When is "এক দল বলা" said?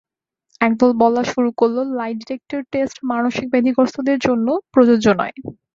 0.61-1.21